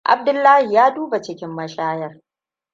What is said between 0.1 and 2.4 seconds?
Abdullahi ya duba cikin mashayar.